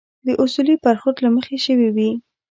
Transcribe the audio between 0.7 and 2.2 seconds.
برخورد له مخې شوي وي.